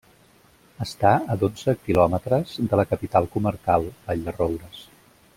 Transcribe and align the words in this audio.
Està 0.85 1.09
a 1.33 1.35
dotze 1.43 1.75
quilòmetres 1.83 2.55
de 2.71 2.79
la 2.81 2.85
capital 2.93 3.27
comarcal, 3.35 3.85
Vall-de-roures. 4.07 4.81